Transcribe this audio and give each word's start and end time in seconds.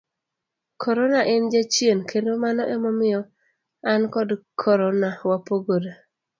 corona 0.77 1.21
en 1.33 1.43
Jachien, 1.53 1.99
kendo 2.11 2.31
mano 2.43 2.63
emomiyo 2.75 3.21
an 3.91 4.01
kod 4.13 4.29
corona 4.61 5.09
wapogore 5.29 5.91